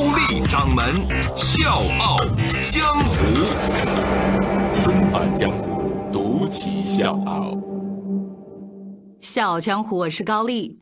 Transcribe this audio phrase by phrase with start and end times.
[0.00, 0.82] 高丽掌门
[1.36, 2.16] 笑傲
[2.62, 3.14] 江湖，
[4.82, 7.54] 重返江湖，独骑笑傲。
[9.20, 10.80] 笑傲江湖，我是高丽。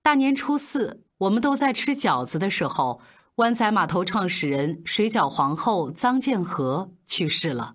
[0.00, 3.00] 大年初四，我们都在吃饺子的时候，
[3.34, 7.74] 湾仔码头创始人、水饺皇后臧建和去世了。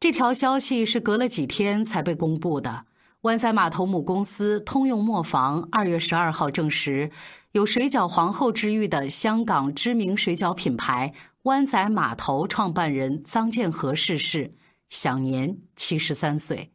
[0.00, 2.86] 这条消息是隔了几天才被公布的。
[3.26, 7.10] 湾仔码头母公司通用磨坊二月十二号证实，
[7.50, 11.12] 有“水饺皇后”之誉的香港知名水饺品牌
[11.42, 14.54] 湾仔码头创办人臧建和逝世，
[14.90, 16.70] 享年七十三岁。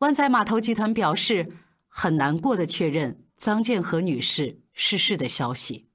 [0.00, 1.50] 湾仔码头集团表示，
[1.88, 5.86] 很难过的确认臧建和女士逝世的消息。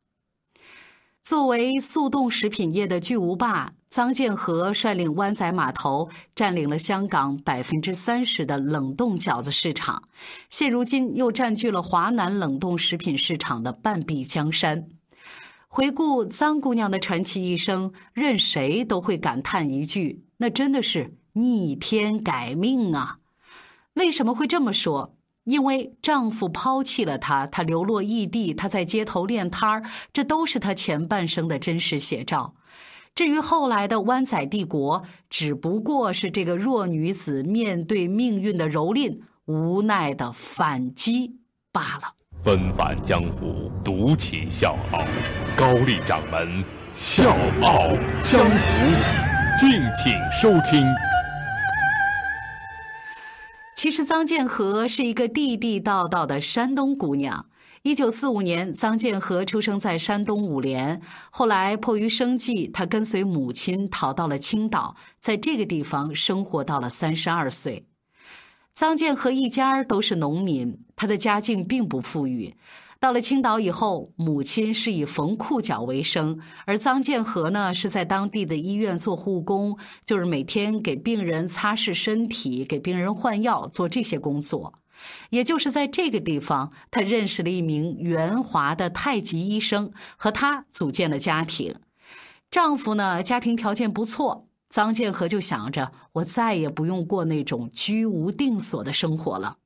[1.21, 3.73] 作为速冻食品业的巨无霸。
[3.91, 10.01] 臧建和率领湾仔码头占领了香港百分之三十的冷冻饺子市场，
[10.49, 14.87] 现如今又占据了华南冷冻食品市场的半壁江山。
[15.67, 23.17] 回顾臧姑娘的传奇一生，任谁都会感叹一句：“那真的是逆天改命啊！”
[23.95, 25.17] 为什么会这么说？
[25.43, 32.53] 因为丈夫抛弃了她，她流落异地，她在街头练摊儿，这都是她前半生的真实写照。
[33.13, 41.39] 至于后来的湾仔帝国，只不过是这个弱女子面对命运的蹂躏，无奈的反击
[41.71, 42.13] 罢了。
[42.41, 45.05] 纷返江湖，独起笑傲，
[45.55, 47.89] 高丽掌门笑傲
[48.23, 48.57] 江湖，
[49.59, 50.87] 敬请收听。
[53.75, 57.47] 其实臧建和是一个地地道道的山东姑娘。
[57.83, 61.01] 一九四五年，臧建和出生在山东五莲。
[61.31, 67.87] 后来迫于生计，他跟随母亲逃到了青岛，在这个地方生活到了三十二岁。
[68.77, 72.55] 臧建和一家都是农民，他的家境并不富裕。
[72.99, 79.75] 到了青岛以后，母亲是以缝裤脚为生，而臧建和呢是在当地的医院做护工，
[80.05, 84.71] 就是每天给病人擦拭身体、给病人换药，做这些工作。
[85.29, 91.75] 也就是在这个地方，她认识了一名圆滑的太极医生，和他组建了家庭。
[92.49, 99.57] 丈夫呢，家庭条件不错，臧建和就想着，我再也不用过那种居无定所的生活了。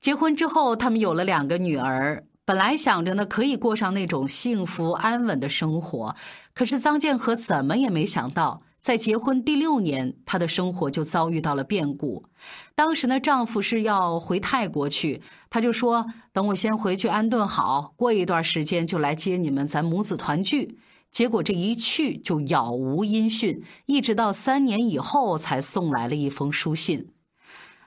[0.00, 6.14] 结婚之后，他们有了两个女儿，本来想着呢，可以过上那种幸福安稳的生活。
[6.54, 8.62] 可是臧建和怎么也没想到。
[8.88, 12.24] 在结婚第六年，她的生活就遭遇到了变故。
[12.74, 20.78] 当时呢，丈夫是要回泰国去，她就说：“等我先回去安顿好，过一段时间就来接你们，咱母子团聚。”
[21.12, 27.10] 结果这一去就杳无音讯，一直到三年以后才送来了一封书信。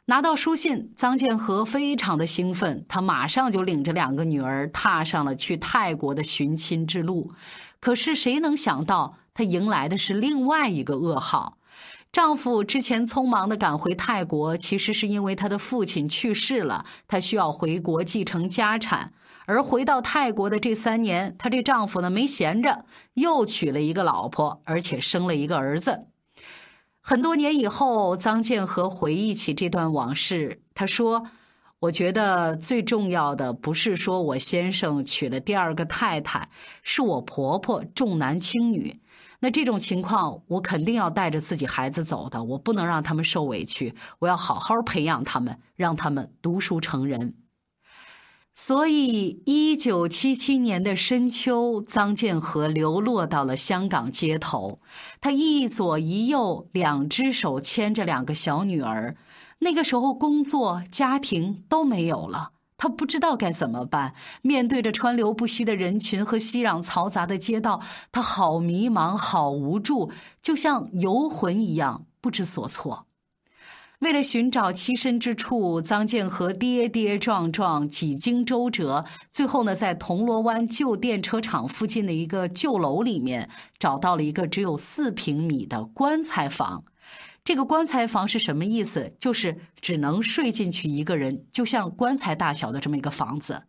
[0.06, 7.32] 拿到书信，臧建和非常的兴奋，他马上就领着两个女儿踏上了去泰国的寻亲之路。
[7.80, 9.18] 可是谁能想到？
[9.34, 11.58] 她迎来的是另外一个噩耗，
[12.12, 19.14] 丈夫之前匆忙的赶回泰国，其实是因为他的父亲去世了，她需要回国继承家产。
[19.48, 26.08] 而回到泰国的这三年，她这丈夫呢没闲着，又娶了一个老婆，而且生了一个儿子。
[27.02, 31.28] 很多年以后，臧建和回忆起这段往事，他说
[31.82, 36.48] ：“我觉得最重要的不是说我先生娶了第二个太太，
[36.84, 39.02] 是我婆婆重男轻女。”
[39.44, 47.34] 那这种情况，我肯定要带着自己孩子走的，我不能让他们受委屈，我要好好培养他们，让他们读书成人。
[48.54, 54.80] 所以，一九七七年的深秋，臧建和流落到了香港街头，
[55.20, 59.16] 他一左一右，两只手牵着两个小女儿。
[59.64, 62.52] 那个时候，工作、家庭都没有了。
[62.78, 67.80] 他不知道该怎么办，面对着川流不息的人群和熙攘嘈杂的街道，
[68.12, 70.12] 他好迷茫，好无助，
[70.42, 73.06] 就像游魂一样不知所措。
[74.00, 83.48] 为了寻找栖身之处，臧建和跌跌撞撞，几经周折，最后呢，在铜锣湾旧电车厂附近的一个旧楼里面，
[83.78, 86.84] 找到了一个只有四平米的棺材房。
[87.44, 89.16] 这个棺材房是什么意思？
[89.20, 93.64] 就是只能睡进去一个人，就像棺材大小的这么一个房子。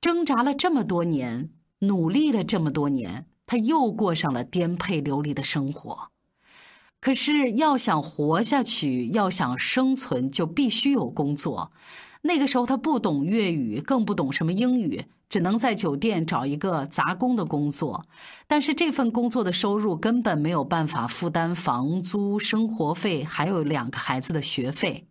[0.00, 6.10] 挣扎了这么多年，努力了这么多年，他又过上了颠沛流离的生活。
[7.00, 11.72] 可是要想活下去，要想生存，就必须有工作。
[12.22, 15.04] 那个时候他不懂粤语，更不懂什么英语，
[15.34, 18.06] 只能在酒店找一个杂工的工作。
[18.46, 25.08] 但是这份工作的收入根本没有办法负担房租、生活费，还有两个孩子的学费。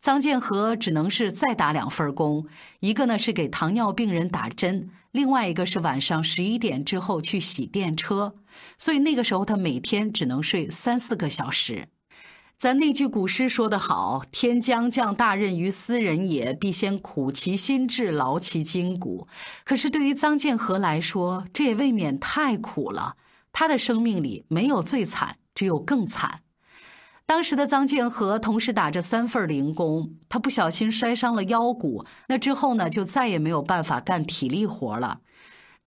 [0.00, 2.44] 张建和只能是再打两份工，
[2.80, 8.34] 一个呢是给糖尿病人打针，另外一个是晚上十一点之后去洗电车。
[8.76, 11.86] 所以那个时候他每天只能睡三四个小时。
[12.60, 19.26] 咱那句古诗说得好：“天将降大任于斯人也，必先苦其心志，劳其筋骨。”
[19.64, 23.16] 可是对于臧建和来说，这也未免太苦了。
[23.50, 26.42] 他的生命里没有最惨，只有更惨。
[27.24, 35.20] 当时的臧建和同时打着三份零工，他不小心摔伤了腰骨，那之后呢，就再也没有办法干体力活了。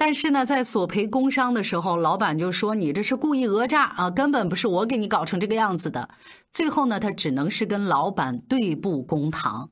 [0.05, 6.09] 但是呢，在索赔工伤的时候，老板就说你这是故意讹诈啊，根本不是我给你搞成这个样子的。
[6.51, 9.69] 最后呢，他只能是跟老板对簿公堂。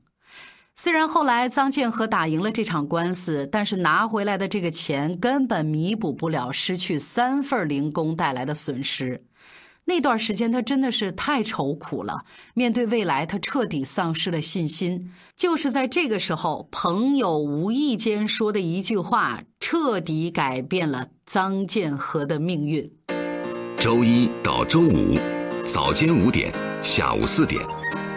[0.74, 9.22] 虽然后来臧建和打赢了这场官司，但是拿回来的这个钱根本弥补不了失去三份零工带来的损失。
[9.84, 12.24] 那段时间，他真的是太愁苦了。
[12.54, 15.12] 面对未来，他彻底丧失了信心。
[15.36, 22.90] 就是在这个时候，朋友无意间说的一句话，彻底改变了张建和的命运。
[23.76, 25.18] 周一到周五，
[25.64, 27.60] 早间五点，下午四点，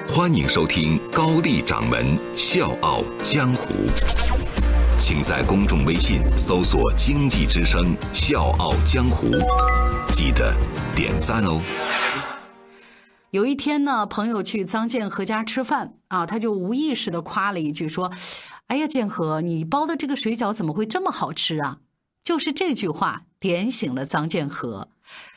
[0.08, 3.74] 欢迎收听高丽掌门《笑傲江湖》。
[4.97, 9.27] 请在公众微信搜索“经济之声笑傲江湖”，
[10.13, 10.53] 记得
[10.95, 11.62] 点赞哦。
[13.31, 18.12] 有一天呢，朋友去臧建和家吃饭啊，他就无意识的夸了一句说
[18.68, 21.80] ：“哎呀，建和，你包的这个水饺怎么会这么好吃啊？”
[22.24, 24.88] 就是这句话点醒了臧建和。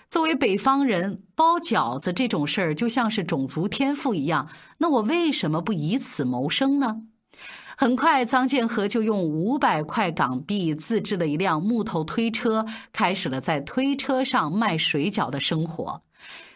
[0.08, 7.02] 作为北方人，包饺子这种事儿就像是种族天赋一样，那我为什么不以此谋生呢？
[7.80, 16.02] 很快，臧建和就用五百块港币自制了一辆木头推车，开始了在推车上卖水饺的生活。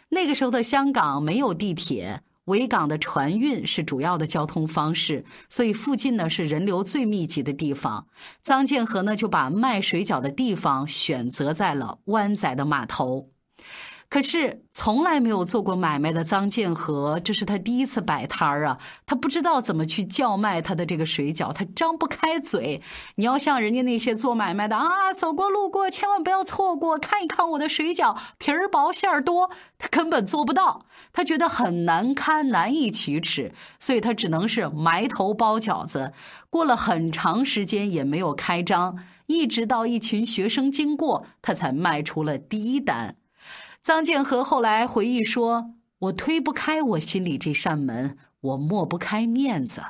[0.09, 8.09] 那个时候的香港没有地铁，维港的船运是主要的交通方式，所以附近呢是人流最密集的地方。
[8.45, 13.29] 臧建和呢就把卖水饺的地方选择在了湾仔的码头。
[14.13, 18.79] 可是从来没有做过买卖的臧建和，这是他第一次摆摊儿啊！
[19.07, 22.83] 他不知道怎么去叫卖他的这个水饺，他张不开嘴。
[23.15, 29.49] 你要像人家那些做买卖的啊，走过路过千万不要错过，看一看我的水饺，皮儿薄馅儿多，
[29.79, 30.85] 他根本做不到。
[31.15, 33.51] 他觉得很难堪，难以启齿，
[33.81, 36.13] 所以他只能是埋头包饺子。
[36.51, 43.17] 过了很长时间也没有开张，一直到一群学生经过，他才卖出了第一单。
[43.85, 49.83] 臧建和后来回忆说：“我推不开我心里这扇门，我抹不开面子。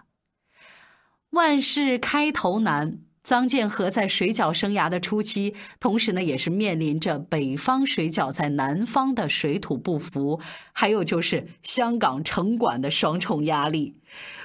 [1.32, 10.40] 万事开头难，臧建和在水饺生涯的初期，同时呢，也是面临着北方水饺在南方的水土不服，
[10.72, 14.00] 还有就是香港城管的双重压力。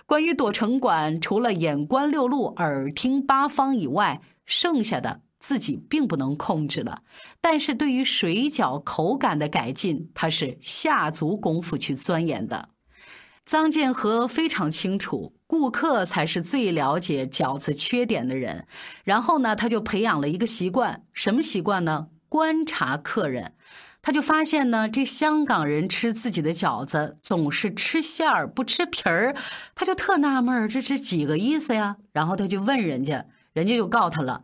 [0.06, 7.02] 关于躲城管，除了眼观六路、耳听八方以外，剩下的。”自己并不能控制了，
[7.40, 12.70] 但是对于水饺口感的改进，他是下足功夫去钻研的。
[13.48, 18.68] 臧建和非常清楚，顾客才是最了解饺子缺点的人。
[19.06, 22.08] 然后呢，他就培养了一个习惯，什么习惯呢？
[22.28, 23.54] 观察客人。
[24.02, 29.36] 他就发现呢，这香港人吃自己的饺子总是吃馅儿不吃皮儿，
[29.76, 31.98] 他就特纳闷儿，这是几个意思呀？
[32.12, 34.44] 然后他就问人家，人家就告他了。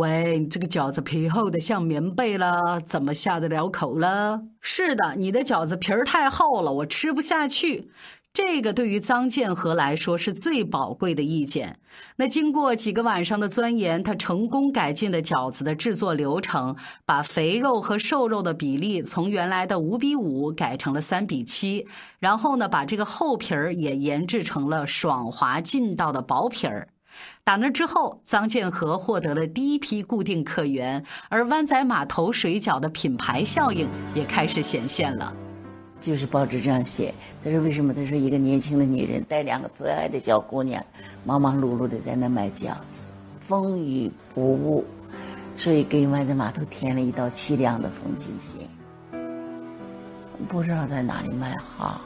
[0.00, 4.40] 喂，你这个饺子皮厚的像棉被了，怎么下得了口了？
[4.62, 7.90] 是的，你的饺子皮儿太厚了，我吃不下去。
[8.32, 11.78] 这个对于臧建和来说是最宝贵的意见。
[12.16, 21.86] 那经过几个晚上的钻研，他成功改进了饺子的制作流程，把肥肉和瘦肉的比例从原来的五比五改成了三比七，
[22.18, 26.88] 然后呢，把这个厚皮儿也研制成了爽滑劲道的薄皮儿。
[27.44, 35.34] 打那之后，臧建和获得了第一批固定客源，而湾仔码头水饺的品牌效应也开始显现了。
[36.00, 37.12] 就是报纸这样写，
[37.44, 37.92] 他说为什么？
[37.92, 40.82] 他说一个年轻的女人带两个可爱的小姑娘，
[41.24, 43.04] 忙忙碌碌的在那卖饺子，
[43.46, 44.86] 风雨不误，
[45.54, 48.66] 所以给湾仔码头添了一道凄凉的风景线。
[50.48, 52.00] 不知道在哪里卖好，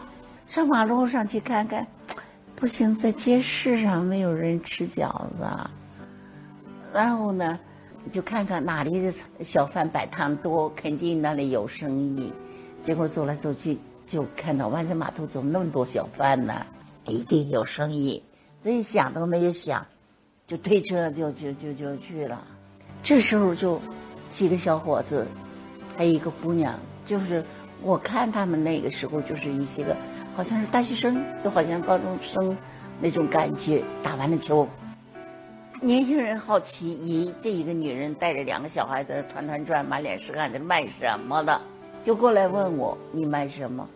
[0.49, 1.87] 上马路上去看看。
[2.65, 5.45] 不行，在街市上没有人吃饺子，
[6.95, 7.61] 然后呢，
[8.11, 12.33] 就看看哪里的小贩摆摊多，肯定那里有生意。
[12.83, 16.65] 结果走来走去，就看到湾仔码头怎么那么多小贩呢？
[17.05, 18.23] 一定有生意。
[18.63, 19.87] 这一想都没有想，
[20.47, 22.47] 就推车就就就就去了。
[23.03, 23.79] 这时候就
[24.31, 25.27] 几个小伙子，
[25.99, 26.73] 还有一个姑娘，
[27.05, 27.45] 就是
[27.83, 29.95] 我看他们那个时候就是一些个，
[30.37, 32.57] 好像是大学生，又好像高中生
[33.01, 33.83] 那种感觉。
[34.03, 34.69] 打完了球。
[35.81, 41.61] 年轻人好奇，咦，这一个女人带着两个小孩子团团转，满脸是汗，的卖什么的？
[42.05, 43.89] 就过来问我，你卖什么？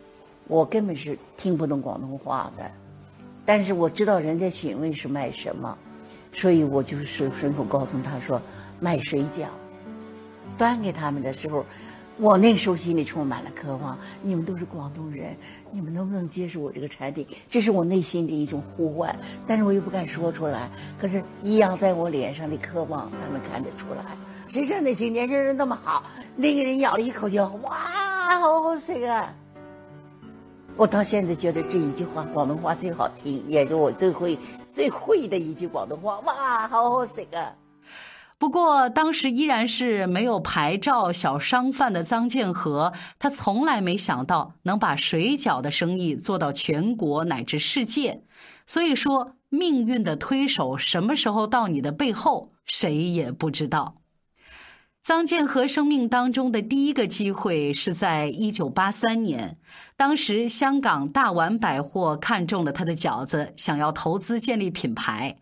[0.46, 2.70] 我根本是听不懂广东话的，
[3.44, 5.76] 但是我知道人家询问是卖什么，
[6.32, 8.40] 所以我就是顺口告诉他说
[8.78, 9.46] 卖水饺。
[10.56, 11.64] 端给他们的时候。
[12.20, 15.36] 我那个时候心里充满了渴望，你们都是广东人，
[15.70, 17.24] 你们能不能接受我这个产品？
[17.48, 20.68] 这是我内心的一种呼唤，但是我又不敢说出来。
[21.00, 24.04] 可是，一样在我脸上的渴望，他们看得出来。
[24.48, 26.02] 谁说那青年轻人那么好？
[26.34, 29.32] 那个人咬了一口就哇，好好吃啊！
[30.76, 34.38] 我到现在觉得这一句话广东话最好听，也是我最会、
[34.72, 36.18] 最会的一句广东话。
[36.20, 37.54] 哇，好好吃啊！
[38.38, 48.22] 不过，当时依然是没有牌照小商贩的臧建和，他从来没想到能把水饺的生意做到全国乃至世界。
[48.64, 53.96] 所以说，命运的推手什么时候到你的背后，谁也不知道。
[55.04, 59.56] 臧建和生命当中的第一个机会是在一九八三年，
[59.96, 65.38] 当时香港大丸百货看中了他的饺子，想要投资建立品牌。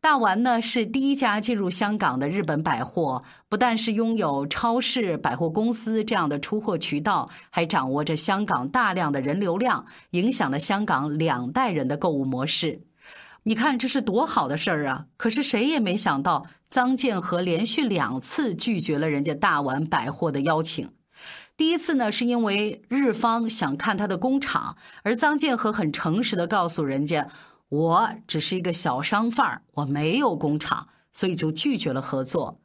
[0.00, 12.80] 大丸呢是第一家进入香港的日本百货，不但是拥有超市、百货公司这样的出货渠道，还掌握着香港大量的人流量，影响了香港两代人的购物模式。
[13.42, 15.06] 你看这是多好的事儿啊！
[15.16, 20.88] 可是谁也没想到，臧建和连续两次拒绝了人家大丸百货的邀请。
[21.56, 27.28] 第一次呢，是因为日方想看他的工厂，而臧建和很诚实的告诉人家。
[27.68, 32.60] 我只是一个小商贩儿，我没有工厂，所以就拒绝了合作。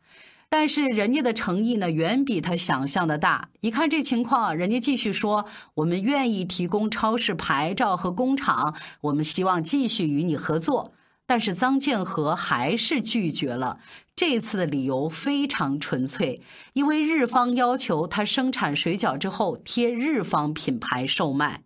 [0.50, 3.50] 但是人家的诚意呢，远比他想象的大。
[3.62, 5.46] 一看这情况，人家继续说
[5.76, 10.94] ：“我们愿意提供超市牌照和工厂，我们希望继续与你合作。”
[11.26, 13.80] 但是臧建和还是拒绝了。
[14.16, 16.42] 这次的理由非常纯粹，
[16.74, 21.64] 因为日方要求他生产水饺之后贴日方品牌售卖。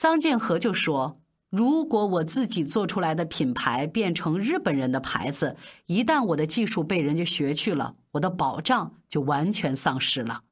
[0.00, 1.21] 臧建和就说。
[1.52, 5.54] 如果我自己做出来的品牌变成日本人的牌子，
[5.84, 10.44] 一旦我的技术被人家学去了，我的保障就完全丧失了。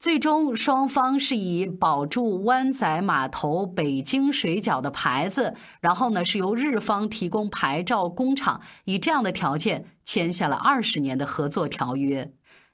[0.00, 12.32] 最终，双方是以保住湾仔码头北京水饺的牌子，然后呢是由日方提供牌照工厂，以这样的条件签下了二十年的合作条约。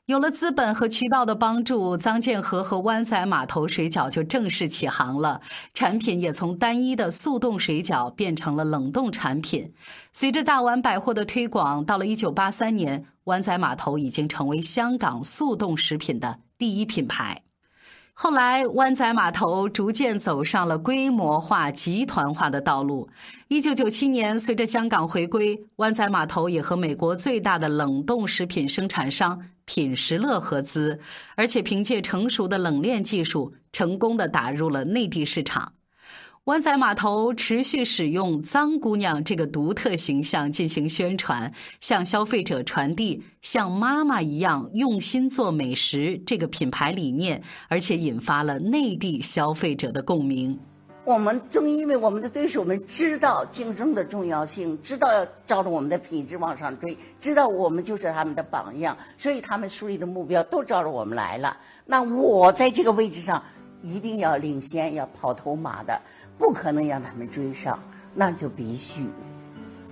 [0.09, 5.39] 有了资本和渠道的帮助，臧建和和湾仔码头水饺就正式起航了。
[5.75, 9.71] 产品也从单一的速冻水饺变成了冷冻产品。
[10.15, 17.43] 随着大湾百货的推广，到了一九八三年，湾仔码头已经成为香港速冻食品的第一品牌。
[18.21, 23.09] 后来，湾仔码头逐渐走上了规模化、集团化的道路。
[23.47, 30.99] 一九九七年，随着香港回归，湾仔码头也和美国最大的冷冻食品生产商品时乐合资，
[31.37, 35.75] 而且凭借成熟的冷链技术，成功的打入了内地市场。
[36.49, 41.53] 湾仔码头持续使用“脏姑娘”这个独特形象进行宣传，
[41.83, 50.59] 向消费者传递像妈妈一样用心做美食这个品牌理念，而且引发了内地消费者的共鸣。
[51.05, 61.55] 我们正因为我们的对手们知道竞争的重要性，知道要照着我们的品质往上追，知道我们就是他们的榜样，所以他们树立的目标都照着我们来了。
[61.85, 63.43] 那我在这个位置上
[63.83, 66.01] 一定要领先，要跑头马的。
[66.39, 67.83] 不可能让他们追上，
[68.15, 69.05] 那就必须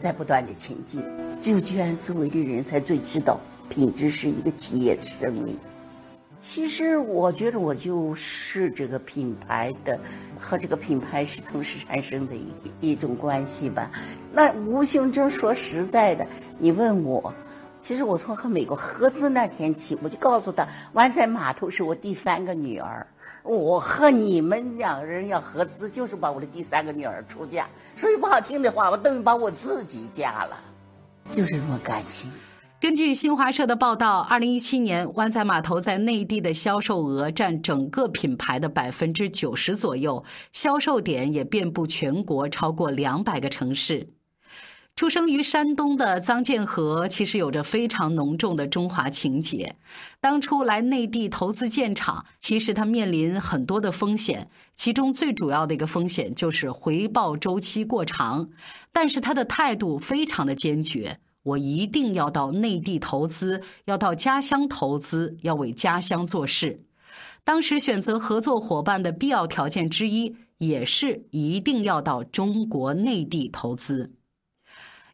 [0.01, 1.03] 在不断的前进。
[1.43, 5.59] 只有居安思危的人才最知道品质是一个企业的生命。
[6.39, 9.99] 其实我觉得我就是这个品牌的
[10.39, 13.91] 和这个品牌是同时产生的一一种关系吧。
[14.33, 16.25] 那无形中说实在的，
[16.61, 17.35] 你问我，
[17.81, 23.09] 其实我从和美国合资那天起，我就告诉他，湾仔码头是我第三个女儿。
[23.47, 27.69] 我和你们两人要合资，就是把我的第三个女儿出嫁。
[27.95, 30.57] 说句不好听的话，我等于把我自己嫁了，
[31.31, 32.31] 就是这么感情。
[32.79, 40.23] 根据新华社的报道，二零一七年湾仔码头在内地的销售额占整个品牌的百分之九十左右，
[40.53, 44.16] 销售点也遍布全国超过两百个城市。
[44.97, 49.77] 出生于山东的臧建和，其实有着非常浓重的中华情结。
[50.23, 58.49] 当初来内地投资建厂，其实他面临很多的风险，其中最主要的一个风险就是回报周期过长。
[58.91, 66.81] 但是他的态度非常的坚决，我一定要到内地投资，要到家乡投资，要为家乡做事。
[67.45, 74.15] 当时选择合作伙伴的必要条件之一，也是一定要到中国内地投资。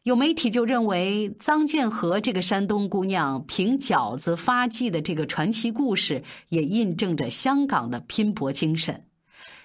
[0.03, 9.05] 有媒体就认为，臧建和这个山东姑娘凭饺子发迹的这个传奇故事，也印证着香港的拼搏精神。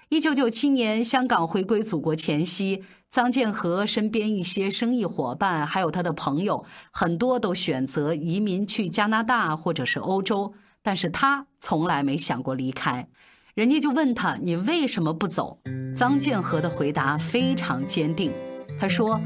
[0.07, 13.09] 一九九七年，香港回归祖国前夕，臧建和身边一些生意伙伴，还有他的朋友，很多都选择移民去加拿大或者是欧洲，但是他从来没想过离开。
[13.55, 15.59] 人家就问他：“你为什么不走？”
[15.93, 18.31] 臧建和的回答非常坚定，
[18.79, 19.19] 他说。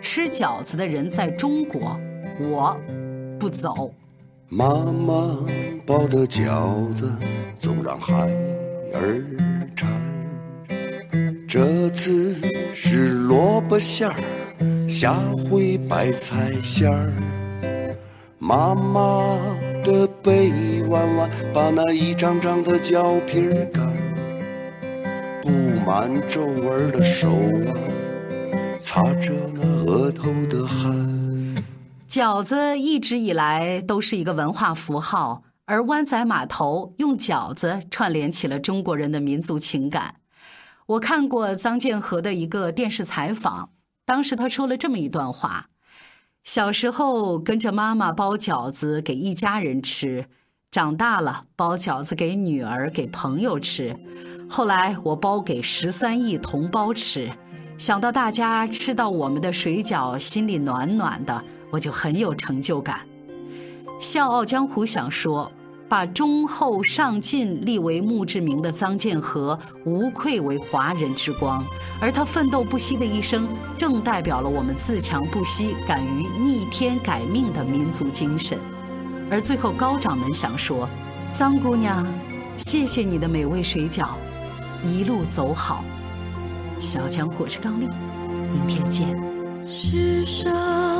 [0.00, 1.98] 吃饺子的人在中国，
[2.40, 2.76] 我
[3.38, 3.92] 不走。
[4.48, 5.38] 妈妈
[5.84, 7.10] 包的饺子
[7.58, 8.28] 总让孩
[8.94, 9.22] 儿
[9.74, 9.88] 馋，
[11.48, 12.36] 这次
[12.72, 14.14] 是萝卜馅儿，
[14.88, 15.14] 下
[15.50, 17.12] 回白菜馅儿。
[18.38, 19.36] 妈妈
[19.82, 20.52] 的背
[20.88, 23.92] 弯弯，把那一张张的饺皮儿干，
[25.42, 25.50] 布
[25.84, 27.74] 满皱纹的手啊。
[28.96, 31.54] 擦着那额头的汗。
[32.08, 40.14] 饺子一直以来都是一个文化符号，而湾仔码头用饺子串联起了中国人的民族情感。
[40.86, 43.68] 我看过臧建和的一个电视采访，
[44.06, 45.68] 当时他说了这么一段话：
[46.42, 50.24] 小时候跟着妈妈包饺子给一家人吃，
[50.70, 53.94] 长大了包饺子给女儿、给朋友吃，
[54.48, 57.30] 后来我包给十三亿同胞吃。
[57.78, 63.00] 想到大家吃到我们的水饺，心里暖暖的，我就很有成就感。
[64.00, 65.50] 《笑傲江湖》想说，
[65.86, 71.62] 把忠厚上进立为墓志铭的臧建和，无愧为华人之光。
[72.00, 73.46] 而他奋斗不息的一生，
[73.76, 78.58] 正代表了我们自强不息、敢于逆天改命的民族精神。
[79.30, 80.88] 而最后，高掌门想说，
[81.34, 82.06] 臧姑娘，
[82.56, 84.08] 谢谢你的美味水饺，
[84.82, 85.84] 一路走好。
[86.78, 87.88] 小江，我是刚丽，
[88.52, 89.08] 明天见。
[89.66, 90.95] 世上。